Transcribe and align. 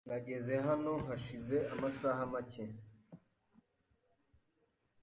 Nageze 0.09 0.53
hano 0.67 0.91
hashize 1.07 1.57
amasaha 1.73 2.21
make. 2.33 2.63